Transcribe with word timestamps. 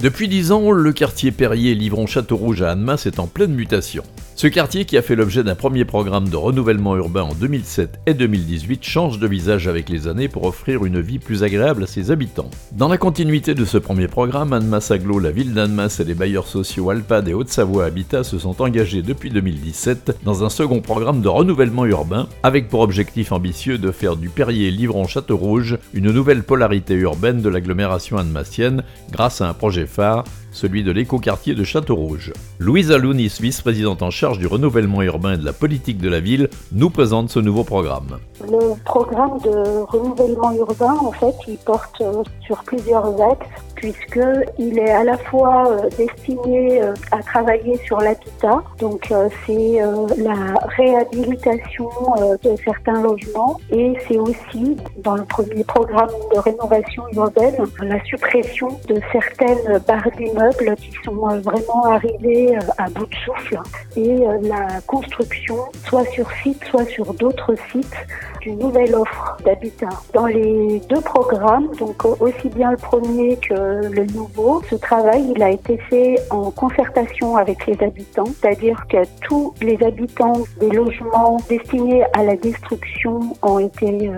Depuis 0.00 0.28
10 0.28 0.52
ans, 0.52 0.72
le 0.72 0.92
quartier 0.92 1.32
Perrier-Livron-Château-Rouge 1.32 2.60
à 2.60 2.72
Annemasse 2.72 3.06
est 3.06 3.18
en 3.18 3.26
pleine 3.26 3.54
mutation. 3.54 4.02
Ce 4.38 4.46
quartier, 4.46 4.84
qui 4.84 4.98
a 4.98 5.02
fait 5.02 5.16
l'objet 5.16 5.42
d'un 5.42 5.54
premier 5.54 5.86
programme 5.86 6.28
de 6.28 6.36
renouvellement 6.36 6.94
urbain 6.94 7.22
en 7.22 7.32
2007 7.32 8.00
et 8.04 8.12
2018, 8.12 8.84
change 8.84 9.18
de 9.18 9.26
visage 9.26 9.66
avec 9.66 9.88
les 9.88 10.08
années 10.08 10.28
pour 10.28 10.44
offrir 10.44 10.84
une 10.84 11.00
vie 11.00 11.18
plus 11.18 11.42
agréable 11.42 11.84
à 11.84 11.86
ses 11.86 12.10
habitants. 12.10 12.50
Dans 12.72 12.88
la 12.88 12.98
continuité 12.98 13.54
de 13.54 13.64
ce 13.64 13.78
premier 13.78 14.08
programme, 14.08 14.52
Annemasse 14.52 14.90
Aglo, 14.90 15.18
la 15.18 15.30
ville 15.30 15.54
d'Annemasse 15.54 16.00
et 16.00 16.04
les 16.04 16.12
bailleurs 16.12 16.48
sociaux 16.48 16.90
Alpad 16.90 17.26
et 17.28 17.32
Haute-Savoie 17.32 17.86
Habitat 17.86 18.24
se 18.24 18.38
sont 18.38 18.60
engagés 18.60 19.00
depuis 19.00 19.30
2017 19.30 20.18
dans 20.22 20.44
un 20.44 20.50
second 20.50 20.82
programme 20.82 21.22
de 21.22 21.28
renouvellement 21.28 21.86
urbain, 21.86 22.28
avec 22.42 22.68
pour 22.68 22.80
objectif 22.80 23.32
ambitieux 23.32 23.78
de 23.78 23.90
faire 23.90 24.16
du 24.16 24.28
Perrier-Livron-Château-Rouge 24.28 25.78
une 25.94 26.12
nouvelle 26.12 26.42
polarité 26.42 26.92
urbaine 26.92 27.40
de 27.40 27.48
l'agglomération 27.48 28.18
annemassienne 28.18 28.82
grâce 29.10 29.40
à 29.40 29.48
un 29.48 29.54
projet 29.54 29.85
phare 29.86 30.24
celui 30.52 30.82
de 30.82 30.90
l'écoquartier 30.90 31.54
de 31.54 31.64
Château-Rouge. 31.64 32.32
Louise 32.58 32.90
Alounis, 32.90 33.36
vice-présidente 33.40 34.02
en 34.02 34.10
charge 34.10 34.38
du 34.38 34.46
renouvellement 34.46 35.02
urbain 35.02 35.34
et 35.34 35.36
de 35.36 35.44
la 35.44 35.52
politique 35.52 35.98
de 35.98 36.08
la 36.08 36.20
ville, 36.20 36.48
nous 36.72 36.90
présente 36.90 37.28
ce 37.28 37.38
nouveau 37.38 37.62
programme. 37.62 38.18
Le 38.40 38.74
programme 38.84 39.38
de 39.44 39.82
renouvellement 39.84 40.52
urbain, 40.52 40.94
en 40.94 41.12
fait, 41.12 41.34
il 41.46 41.58
porte 41.58 42.00
euh, 42.00 42.22
sur 42.40 42.62
plusieurs 42.64 43.20
axes 43.20 43.46
puisqu'il 43.76 44.78
est 44.78 44.90
à 44.90 45.04
la 45.04 45.16
fois 45.16 45.70
euh, 45.70 45.88
destiné 45.96 46.82
euh, 46.82 46.94
à 47.12 47.22
travailler 47.22 47.76
sur 47.84 47.98
l'habitat, 47.98 48.62
donc 48.78 49.12
c'est 49.46 49.78
la 50.16 50.54
réhabilitation 50.76 51.90
de 52.42 52.56
certains 52.64 53.00
logements. 53.02 53.58
Et 53.70 53.94
c'est 54.06 54.18
aussi 54.18 54.76
dans 54.98 55.16
le 55.16 55.24
premier 55.24 55.64
programme 55.64 56.10
de 56.34 56.38
rénovation 56.38 57.02
urbaine 57.12 57.56
la 57.82 58.02
suppression 58.04 58.68
de 58.88 59.00
certaines 59.12 59.78
barres 59.86 60.10
d'immeubles 60.16 60.76
qui 60.76 60.92
sont 61.04 61.28
euh, 61.28 61.40
vraiment 61.40 61.84
arrivés 61.86 62.56
euh, 62.56 62.60
à 62.78 62.88
bout 62.90 63.06
de 63.06 63.14
souffle. 63.24 63.58
Et 63.96 64.26
euh, 64.26 64.38
la 64.42 64.80
construction, 64.86 65.56
soit 65.86 66.04
sur 66.06 66.30
site, 66.42 66.62
soit 66.70 66.84
sur 66.86 67.12
d'autres 67.14 67.54
sites, 67.70 67.94
d'une 68.40 68.58
nouvelle 68.58 68.94
offre 68.94 69.36
d'habitat. 69.44 69.88
Dans 70.12 70.26
les 70.26 70.80
deux 70.88 71.00
programmes, 71.00 71.68
donc 71.78 72.04
aussi 72.20 72.48
bien 72.48 72.70
le 72.70 72.76
premier 72.76 73.36
que 73.36 73.65
le 73.82 74.04
nouveau, 74.12 74.62
ce 74.70 74.76
travail 74.76 75.32
il 75.34 75.42
a 75.42 75.50
été 75.50 75.78
fait 75.90 76.16
en 76.30 76.50
concertation 76.50 77.36
avec 77.36 77.66
les 77.66 77.82
habitants, 77.82 78.24
c'est-à-dire 78.40 78.84
que 78.88 78.98
tous 79.22 79.54
les 79.60 79.82
habitants 79.82 80.44
des 80.60 80.70
logements 80.70 81.36
destinés 81.48 82.04
à 82.14 82.22
la 82.22 82.36
destruction 82.36 83.20
ont 83.42 83.58
été 83.58 84.10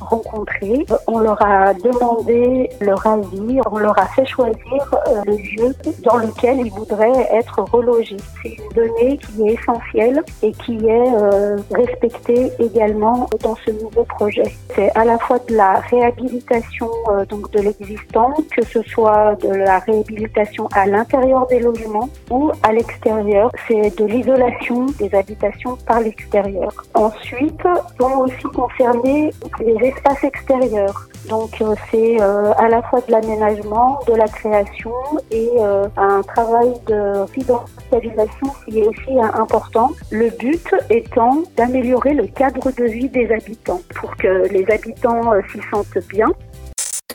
rencontrés. 0.00 0.84
On 1.06 1.18
leur 1.20 1.40
a 1.44 1.74
demandé 1.74 2.70
leur 2.80 3.06
avis, 3.06 3.60
on 3.70 3.78
leur 3.78 3.98
a 3.98 4.06
fait 4.06 4.26
choisir 4.26 4.94
le 5.26 5.36
lieu 5.36 5.74
dans 6.04 6.16
lequel 6.16 6.60
ils 6.60 6.70
voudraient 6.70 7.28
être 7.32 7.60
relogés. 7.72 8.16
C'est 8.42 8.50
une 8.50 8.68
donnée 8.74 9.18
qui 9.18 9.42
est 9.42 9.54
essentielle 9.54 10.22
et 10.42 10.52
qui 10.52 10.76
est 10.86 11.14
euh, 11.14 11.56
respectée 11.70 12.52
également 12.58 13.28
dans 13.42 13.56
ce 13.64 13.70
nouveau 13.70 14.04
projet. 14.04 14.54
C'est 14.74 14.90
à 14.96 15.04
la 15.04 15.18
fois 15.18 15.38
de 15.48 15.54
la 15.54 15.80
réhabilitation 15.80 16.90
euh, 17.10 17.24
donc 17.26 17.50
de 17.52 17.60
l'existant, 17.60 18.34
que 18.54 18.64
ce 18.64 18.82
soit 18.88 19.36
de 19.42 19.48
la 19.48 19.78
réhabilitation 19.80 20.68
à 20.74 20.86
l'intérieur 20.86 21.46
des 21.46 21.60
logements 21.60 22.08
ou 22.30 22.50
à 22.62 22.72
l'extérieur. 22.72 23.50
C'est 23.66 23.96
de 23.98 24.04
l'isolation 24.04 24.86
des 24.98 25.14
habitations 25.14 25.76
par 25.86 26.00
l'extérieur. 26.00 26.72
Ensuite, 26.94 27.62
vont 27.98 28.20
aussi 28.20 28.46
concerner 28.54 29.30
les 29.60 29.88
espaces 29.88 30.24
extérieurs. 30.24 31.08
Donc 31.28 31.60
euh, 31.60 31.74
c'est 31.90 32.20
à 32.20 32.68
la 32.68 32.82
fois 32.82 33.00
de 33.06 33.12
l'aménagement, 33.12 34.00
de 34.06 34.14
la 34.14 34.26
création 34.28 34.92
et 35.30 35.50
euh, 35.58 35.86
un 35.96 36.22
travail 36.22 36.72
de 36.86 37.26
fidélisation 37.32 38.46
qui 38.64 38.80
est 38.80 38.86
aussi 38.86 39.20
important. 39.34 39.90
Le 40.10 40.30
but 40.30 40.74
étant 40.90 41.42
d'améliorer 41.56 42.14
le 42.14 42.26
cadre 42.26 42.70
de 42.70 42.84
vie 42.84 43.08
des 43.08 43.30
habitants 43.30 43.80
pour 43.94 44.16
que 44.16 44.48
les 44.48 44.70
habitants 44.70 45.32
euh, 45.32 45.40
s'y 45.52 45.60
sentent 45.70 46.06
bien. 46.08 46.28